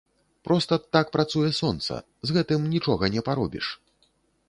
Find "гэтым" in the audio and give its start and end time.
2.41-2.67